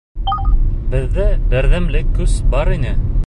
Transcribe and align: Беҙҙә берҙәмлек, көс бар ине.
Беҙҙә 0.93 1.27
берҙәмлек, 1.53 2.11
көс 2.21 2.39
бар 2.57 2.73
ине. 2.79 2.97